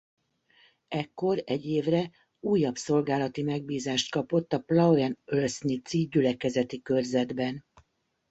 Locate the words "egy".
1.45-1.65